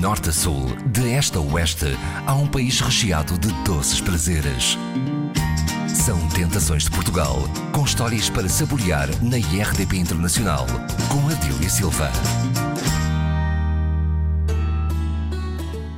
[0.00, 1.88] norte a sul, de este a oeste,
[2.26, 4.78] há um país recheado de doces prazeres.
[5.86, 7.36] São Tentações de Portugal,
[7.70, 10.64] com histórias para saborear na IRDP Internacional,
[11.12, 12.10] com Adília Silva.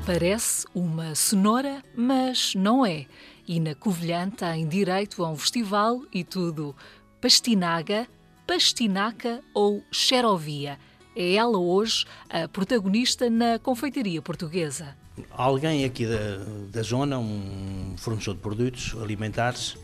[0.04, 3.06] Parece uma cenoura, mas não é.
[3.46, 6.74] E na Covilhã tem direito a um festival e tudo.
[7.20, 8.08] Pastinaga,
[8.48, 10.76] pastinaca ou xerovia.
[11.14, 14.96] É ela hoje a protagonista na confeitaria portuguesa.
[15.30, 19.76] Alguém aqui da, da zona, um fornecedor de produtos alimentares,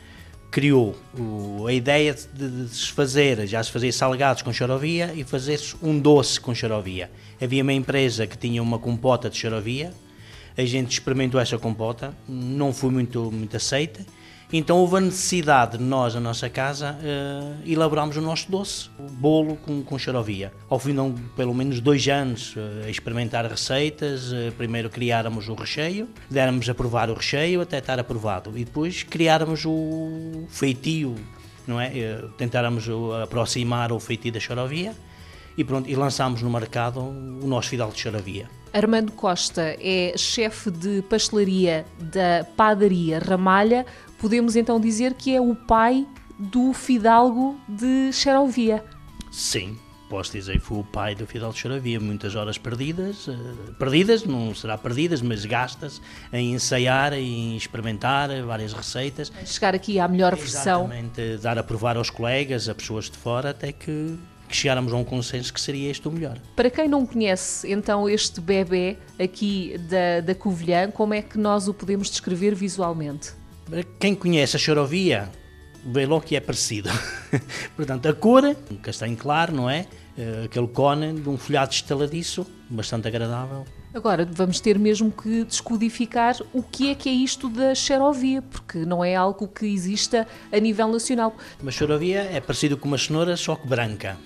[0.51, 0.97] criou
[1.67, 5.99] a ideia de, de, se fazer, já se fazia salgados com xarovia e fazer-se um
[5.99, 7.11] doce com xarovia.
[7.41, 9.93] Havia uma empresa que tinha uma compota de xarovia,
[10.57, 14.05] a gente experimentou essa compota, não foi muito, muito aceita,
[14.53, 19.03] então houve a necessidade de nós, na nossa casa, uh, elaborarmos o nosso doce, o
[19.03, 20.53] bolo com, com xarovia.
[20.71, 25.55] Ao fim de pelo menos dois anos uh, a experimentar receitas, uh, primeiro criáramos o
[25.55, 31.15] recheio, déramos a provar o recheio até estar aprovado e depois criáramos o feitio,
[31.67, 31.93] não é?
[32.39, 32.89] Tentáramos
[33.23, 34.95] aproximar o feitio da xarovia
[35.59, 38.49] e pronto, e lançámos no mercado o nosso fidalgo de xarovia.
[38.73, 43.85] Armando Costa é chefe de pastelaria da padaria Ramalha.
[44.21, 46.07] Podemos então dizer que é o pai
[46.39, 48.85] do fidalgo de Xerovia.
[49.33, 49.77] Sim,
[50.09, 51.99] posso dizer que foi o pai do Fidalgo de Xerovia.
[51.99, 56.01] Muitas horas perdidas, uh, perdidas, não será perdidas, mas gastas
[56.33, 59.33] em ensaiar, em experimentar várias receitas.
[59.45, 60.85] Chegar aqui à melhor versão.
[60.85, 64.17] Exatamente, dar a provar aos colegas, a pessoas de fora, até que
[64.49, 66.39] que chegáramos a um consenso que seria este o melhor.
[66.57, 71.69] Para quem não conhece então este bebê aqui da, da Covilhã, como é que nós
[71.69, 73.33] o podemos descrever visualmente?
[73.69, 75.31] Para quem conhece a chorovia,
[75.85, 76.89] vê logo que é parecido.
[77.77, 79.87] Portanto, a cor, um castanho claro, não é?
[80.17, 83.65] Eh, aquele cone de um folhado estaladiço, bastante agradável.
[83.95, 88.79] Agora, vamos ter mesmo que descodificar o que é que é isto da xerovia, porque
[88.79, 91.37] não é algo que exista a nível nacional.
[91.61, 94.17] Uma xerovia é parecido com uma cenoura, só que branca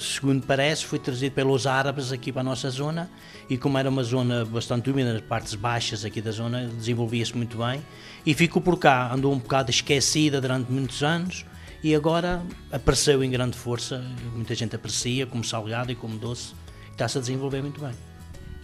[0.00, 3.10] segundo parece, foi trazido pelos árabes aqui para a nossa zona
[3.48, 7.58] e como era uma zona bastante úmida, nas partes baixas aqui da zona, desenvolvia-se muito
[7.58, 7.82] bem
[8.24, 11.44] e ficou por cá, andou um bocado esquecida durante muitos anos
[11.82, 12.42] e agora
[12.72, 14.02] apareceu em grande força,
[14.34, 16.54] muita gente aprecia como salgado e como doce,
[16.90, 18.15] está-se a desenvolver muito bem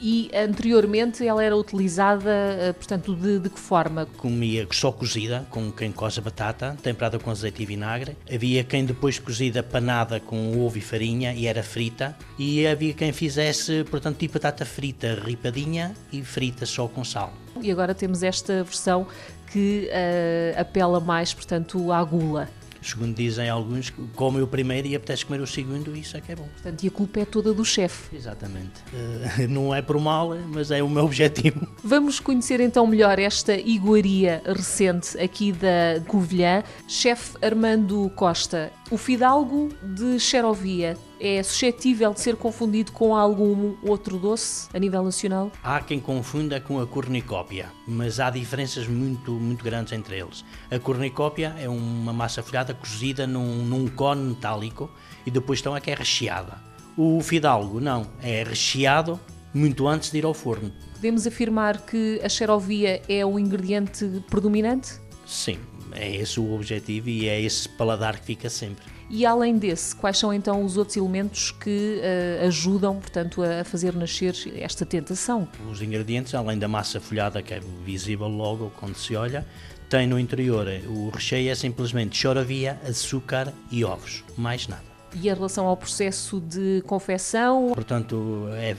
[0.02, 4.04] e anteriormente ela era utilizada, eh, portanto, de, de que forma?
[4.16, 8.16] Comia só cozida, com quem coza batata, temperada com azeite e vinagre.
[8.32, 12.16] Havia quem depois cozida panada com ovo e farinha e era frita.
[12.36, 17.32] E havia quem fizesse, portanto, tipo batata frita, ripadinha e frita só com sal.
[17.60, 19.06] E agora temos esta versão
[19.52, 22.48] que uh, apela mais, portanto, à gula
[22.82, 26.32] segundo dizem alguns, comem o primeiro e apetece comer o segundo, e isso é que
[26.32, 26.48] é bom.
[26.52, 28.14] Portanto, e a culpa é toda do chefe.
[28.14, 28.82] Exatamente.
[28.92, 31.66] Uh, não é por mal, mas é o meu objetivo.
[31.82, 36.62] Vamos conhecer então melhor esta iguaria recente aqui da Covilhã.
[36.88, 44.18] Chefe Armando Costa, o fidalgo de Xerovia é suscetível de ser confundido com algum outro
[44.18, 45.52] doce a nível nacional?
[45.62, 50.44] Há quem confunda com a cornicópia, mas há diferenças muito, muito grandes entre eles.
[50.68, 54.90] A cornicópia é uma massa folhada cozida num, num cone metálico
[55.24, 56.60] e depois então é que é recheada.
[56.96, 59.18] O fidalgo não, é recheado
[59.54, 60.72] muito antes de ir ao forno.
[60.94, 64.94] Podemos afirmar que a xerovia é o ingrediente predominante?
[65.24, 65.58] Sim,
[65.92, 68.84] é esse o objetivo e é esse paladar que fica sempre.
[69.14, 73.94] E além desse, quais são então os outros elementos que uh, ajudam, portanto, a fazer
[73.94, 75.46] nascer esta tentação?
[75.70, 79.46] Os ingredientes, além da massa folhada que é visível logo quando se olha,
[79.90, 84.82] tem no interior o recheio é simplesmente choravia, açúcar e ovos, mais nada.
[85.14, 87.72] E em relação ao processo de confecção?
[87.74, 88.74] Portanto, é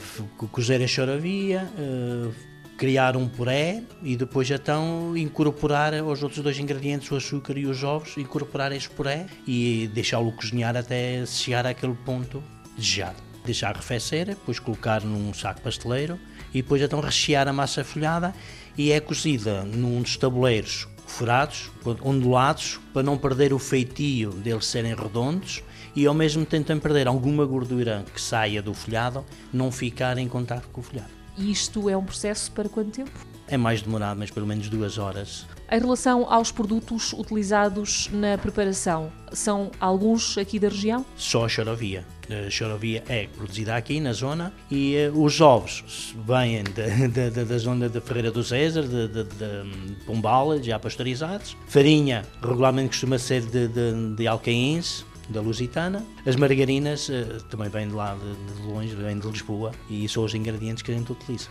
[0.50, 2.34] cozer a choravia, uh,
[2.76, 7.82] criar um puré e depois então incorporar os outros dois ingredientes, o açúcar e os
[7.84, 12.42] ovos, incorporar este puré e deixá-lo cozinhar até chegar àquele ponto
[12.76, 13.22] desejado.
[13.44, 16.18] Deixar arrefecer, depois colocar num saco pasteleiro
[16.52, 18.34] e depois então rechear a massa folhada
[18.76, 21.70] e é cozida num dos tabuleiros furados,
[22.02, 25.62] ondulados, para não perder o feitio deles serem redondos
[25.94, 30.68] e ao mesmo tempo perder alguma gordura que saia do folhado, não ficar em contato
[30.72, 31.23] com o folhado.
[31.36, 33.10] E isto é um processo para quanto tempo?
[33.46, 35.46] É mais demorado, mas pelo menos duas horas.
[35.70, 41.04] Em relação aos produtos utilizados na preparação, são alguns aqui da região?
[41.16, 42.06] Só a chorovia.
[42.46, 47.58] A chorovia é produzida aqui na zona e uh, os ovos vêm de, de, da
[47.58, 51.54] zona da Ferreira do César, de, de, de Pombal, já pasteurizados.
[51.66, 56.04] Farinha regularmente costuma ser de, de, de alcaíns, da Lusitana.
[56.26, 60.24] As margarinas uh, também vêm de lá, de, de longe, vêm de Lisboa e são
[60.24, 61.48] os ingredientes que a gente utiliza.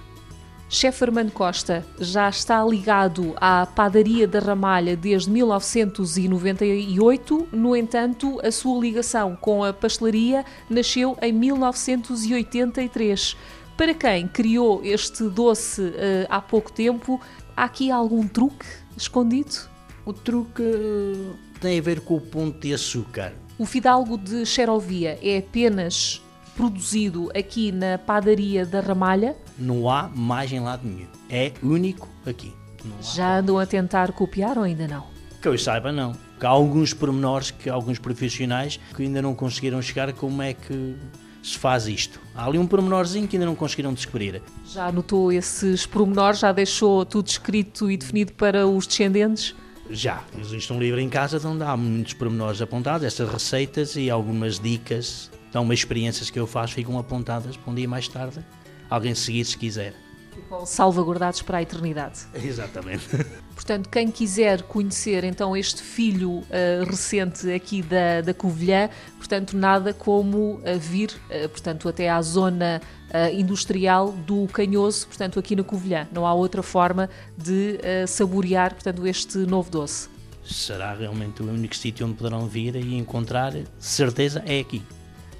[0.69, 8.51] Chefe Armando Costa já está ligado à padaria da Ramalha desde 1998, no entanto, a
[8.51, 13.37] sua ligação com a pastelaria nasceu em 1983.
[13.77, 17.21] Para quem criou este doce uh, há pouco tempo,
[17.55, 18.65] há aqui algum truque
[18.97, 19.71] escondido?
[20.05, 23.33] O truque eh, tem a ver com o ponto de açúcar.
[23.57, 26.21] O fidalgo de Xerovia é apenas
[26.55, 29.35] produzido aqui na padaria da Ramalha?
[29.59, 31.07] Não há mais em lado nenhum.
[31.29, 32.51] É único aqui.
[33.01, 35.05] Já andam a tentar copiar ou ainda não?
[35.39, 36.13] Que eu saiba, não.
[36.41, 40.95] Há alguns pormenores que alguns profissionais que ainda não conseguiram chegar como é que
[41.41, 42.19] se faz isto.
[42.35, 44.41] Há ali um pormenorzinho que ainda não conseguiram descobrir.
[44.65, 46.39] Já anotou esses pormenores?
[46.39, 49.55] Já deixou tudo escrito e definido para os descendentes?
[49.89, 50.23] Já.
[50.39, 55.29] Existe um livro em casa onde há muitos pormenores apontados, essas receitas e algumas dicas
[55.53, 58.43] então, umas experiências que eu faço ficam apontadas para um dia mais tarde
[58.89, 59.93] alguém seguir se quiser.
[60.33, 62.21] Ficam salvaguardados para a eternidade.
[62.33, 63.07] Exatamente.
[63.53, 66.43] Portanto, quem quiser conhecer então este filho uh,
[66.85, 72.81] recente aqui da, da Covilhã, portanto, nada como uh, vir, uh, portanto, até à zona
[73.31, 76.07] industrial do Canhoso, portanto, aqui na Covilhã.
[76.11, 77.07] Não há outra forma
[77.37, 77.77] de
[78.07, 80.09] saborear, portanto, este novo doce.
[80.43, 84.81] Será realmente o único sítio onde poderão vir e encontrar, certeza, é aqui.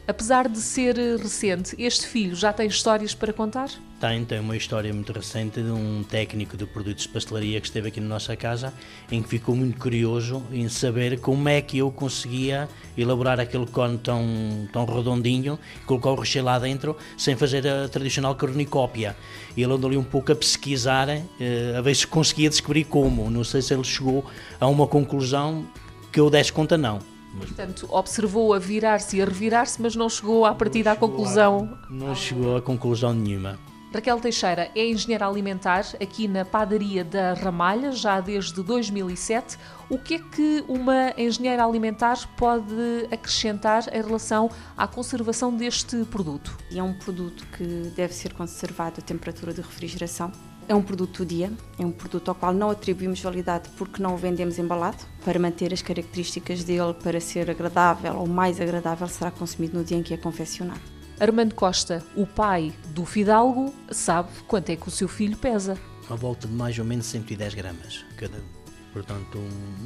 [0.05, 3.69] Apesar de ser recente, este filho já tem histórias para contar?
[4.01, 7.87] Tem, tem uma história muito recente de um técnico de produtos de pastelaria que esteve
[7.87, 8.73] aqui na nossa casa,
[9.09, 12.67] em que ficou muito curioso em saber como é que eu conseguia
[12.97, 18.35] elaborar aquele cone tão, tão redondinho colocar o recheio lá dentro sem fazer a tradicional
[18.35, 19.15] cornicópia.
[19.55, 21.23] Ele andou ali um pouco a pesquisar, eh,
[21.77, 23.31] a ver se conseguia descobrir como.
[23.31, 24.25] Não sei se ele chegou
[24.59, 25.65] a uma conclusão
[26.11, 30.45] que eu desse conta, não Portanto, observou a virar-se e a revirar-se, mas não chegou
[30.45, 31.77] à partida à conclusão.
[31.83, 33.59] A, não chegou a conclusão nenhuma.
[33.93, 39.55] Raquel Teixeira é engenheira alimentar aqui na padaria da Ramalha, já desde 2007.
[39.87, 46.57] O que é que uma engenheira alimentar pode acrescentar em relação à conservação deste produto?
[46.75, 50.31] É um produto que deve ser conservado a temperatura de refrigeração
[50.67, 54.13] é um produto do dia, é um produto ao qual não atribuímos validade porque não
[54.13, 59.31] o vendemos embalado, para manter as características dele, para ser agradável ou mais agradável, será
[59.31, 60.81] consumido no dia em que é confeccionado.
[61.19, 65.77] Armando Costa, o pai do Fidalgo, sabe quanto é que o seu filho pesa.
[66.09, 68.41] À volta de mais ou menos 110 gramas cada
[68.93, 69.39] Portanto,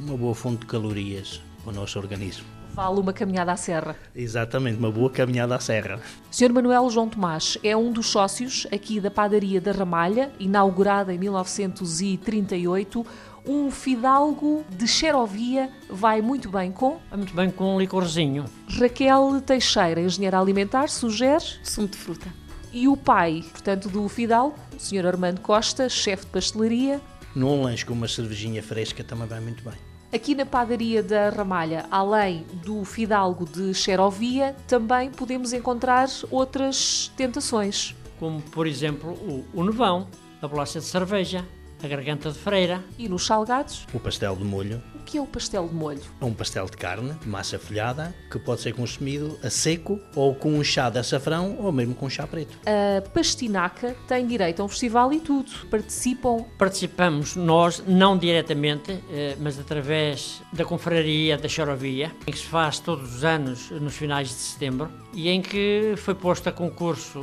[0.04, 3.96] uma boa fonte de calorias para o nosso organismo vale uma caminhada à serra.
[4.14, 6.00] Exatamente, uma boa caminhada à serra.
[6.30, 6.52] Sr.
[6.52, 13.06] Manuel João Tomás é um dos sócios aqui da padaria da Ramalha, inaugurada em 1938.
[13.46, 16.98] Um fidalgo de xerovia vai muito bem com?
[17.08, 18.44] Vai muito bem com um licorzinho.
[18.78, 21.44] Raquel Teixeira, engenheira alimentar, sugere?
[21.62, 22.26] Sumo de fruta.
[22.72, 25.06] E o pai, portanto, do fidalgo, o Sr.
[25.06, 27.00] Armando Costa, chefe de pastelaria?
[27.34, 29.87] Num lanche com uma cervejinha fresca também vai muito bem.
[30.10, 37.94] Aqui na padaria da Ramalha, além do fidalgo de Xerovia, também podemos encontrar outras tentações.
[38.18, 40.08] Como, por exemplo, o, o nevão,
[40.40, 41.44] a bolacha de cerveja,
[41.82, 42.82] a garganta de freira.
[42.98, 43.86] E nos salgados?
[43.92, 44.82] O pastel de molho.
[44.94, 46.00] O que é o pastel de molho?
[46.20, 50.34] É um pastel de carne, de massa folhada, que pode ser consumido a seco ou
[50.34, 52.58] com um chá de açafrão ou mesmo com um chá preto.
[52.66, 55.50] A pastinaca tem direito a um festival e tudo.
[55.70, 56.44] Participam?
[56.58, 62.78] Participamos nós, não diretamente, eh, mas através da confraria da Chorovia, em que se faz
[62.78, 67.20] todos os anos nos finais de setembro e em que foi posto a concurso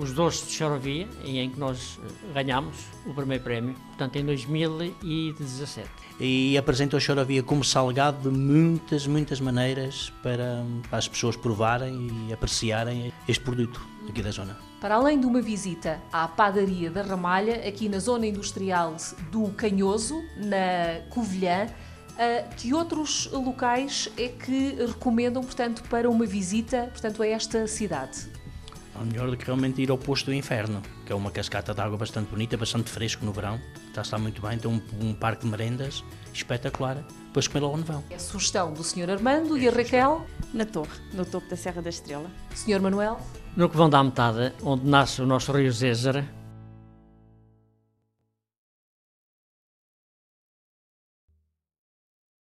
[0.00, 4.16] os doces de Chorovia e em que nós eh, ganhamos o primeiro prémio prémio, portanto
[4.16, 5.88] em 2017.
[6.20, 12.28] E apresentou a Chorovia como salgado de muitas, muitas maneiras para, para as pessoas provarem
[12.28, 14.56] e apreciarem este produto aqui da zona.
[14.80, 18.96] Para além de uma visita à padaria da Ramalha, aqui na zona industrial
[19.32, 21.66] do Canhoso, na Covilhã,
[22.14, 28.30] Uh, que outros locais é que recomendam, portanto, para uma visita, portanto, a esta cidade?
[29.00, 31.80] É melhor do que realmente ir ao Poço do Inferno, que é uma cascata de
[31.80, 35.12] água bastante bonita, bastante fresco no verão, está a estar muito bem, tem um, um
[35.12, 38.04] parque de merendas espetacular, depois comer logo no vão.
[38.10, 39.10] É a sugestão do Sr.
[39.10, 40.24] Armando é e a Raquel?
[40.52, 42.30] Na torre, no topo da Serra da Estrela.
[42.54, 42.80] Sr.
[42.80, 43.20] Manuel?
[43.56, 46.24] No que vão dar metade, onde nasce o nosso rio Zézara,